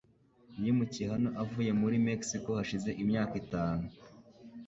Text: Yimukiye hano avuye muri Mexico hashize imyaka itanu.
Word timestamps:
Yimukiye 0.63 1.05
hano 1.13 1.29
avuye 1.43 1.71
muri 1.81 1.95
Mexico 2.07 2.49
hashize 2.59 2.89
imyaka 3.03 3.33
itanu. 3.43 3.85